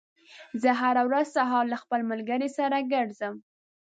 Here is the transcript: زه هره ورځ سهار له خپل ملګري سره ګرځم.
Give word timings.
زه 0.61 0.69
هره 0.81 1.03
ورځ 1.09 1.27
سهار 1.37 1.65
له 1.71 1.77
خپل 1.83 1.99
ملګري 2.11 2.49
سره 2.57 2.77
ګرځم. 2.93 3.35